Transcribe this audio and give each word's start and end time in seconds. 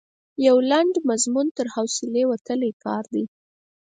د 0.37 0.39
یو 0.47 0.57
لنډ 0.71 0.93
مضمون 1.09 1.47
تر 1.57 1.65
حوصلې 1.75 2.23
وتلی 2.31 2.71
کار 2.83 3.03
دی. 3.13 3.23